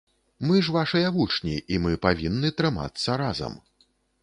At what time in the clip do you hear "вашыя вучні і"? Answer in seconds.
0.77-1.79